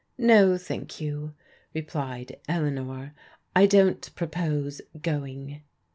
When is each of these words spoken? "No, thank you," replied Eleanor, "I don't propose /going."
"No, 0.17 0.57
thank 0.57 0.99
you," 0.99 1.35
replied 1.75 2.39
Eleanor, 2.47 3.13
"I 3.55 3.67
don't 3.67 4.09
propose 4.15 4.81
/going." 4.97 5.61